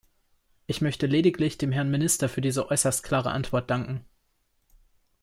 Ich 0.65 0.81
möchte 0.81 1.05
lediglich 1.05 1.59
dem 1.59 1.71
Herrn 1.71 1.91
Minister 1.91 2.27
für 2.27 2.41
diese 2.41 2.71
äußerst 2.71 3.03
klare 3.03 3.29
Antwort 3.29 3.69
danken. 3.69 4.03